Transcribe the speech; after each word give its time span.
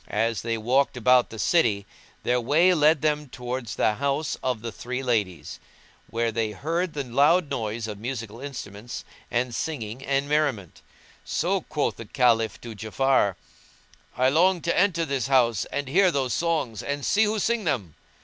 [FN#172] 0.09 0.13
As 0.15 0.41
they 0.41 0.57
walked 0.57 0.97
about 0.97 1.29
the 1.29 1.37
city, 1.37 1.85
their 2.23 2.41
way 2.41 2.73
led 2.73 3.03
them 3.03 3.29
towards 3.29 3.75
the 3.75 3.93
house 3.93 4.35
of 4.41 4.63
the 4.63 4.71
three 4.71 5.03
ladies; 5.03 5.59
where 6.09 6.31
they 6.31 6.53
heard 6.53 6.93
the 6.93 7.03
loud 7.03 7.51
noise 7.51 7.85
of 7.87 7.99
musical 7.99 8.39
instruments 8.41 9.05
and 9.29 9.53
singing 9.53 10.03
and 10.03 10.27
merriment; 10.27 10.81
so 11.23 11.61
quoth 11.61 11.97
the 11.97 12.05
Caliph 12.05 12.59
to 12.61 12.73
Ja'afar, 12.75 13.35
"I 14.17 14.29
long 14.29 14.59
to 14.61 14.75
enter 14.75 15.05
this 15.05 15.27
house 15.27 15.65
and 15.65 15.87
hear 15.87 16.09
those 16.09 16.33
songs 16.33 16.81
and 16.81 17.05
see 17.05 17.25
who 17.25 17.37
sing 17.37 17.65
them." 17.65 17.93